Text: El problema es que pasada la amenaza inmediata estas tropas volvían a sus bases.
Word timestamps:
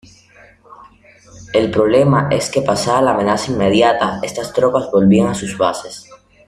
El 1.53 1.69
problema 1.69 2.27
es 2.31 2.49
que 2.49 2.63
pasada 2.63 3.03
la 3.03 3.11
amenaza 3.11 3.51
inmediata 3.51 4.17
estas 4.23 4.51
tropas 4.51 4.89
volvían 4.91 5.27
a 5.27 5.35
sus 5.35 5.55
bases. 5.55 6.07